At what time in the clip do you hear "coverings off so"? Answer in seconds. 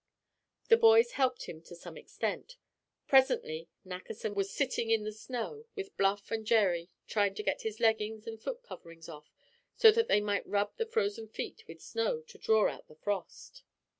8.63-9.91